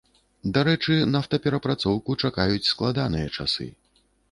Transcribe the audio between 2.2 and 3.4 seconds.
чакаюць складаныя